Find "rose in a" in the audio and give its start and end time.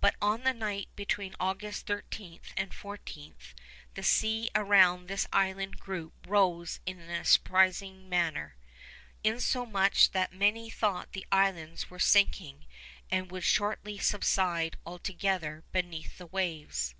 6.24-7.24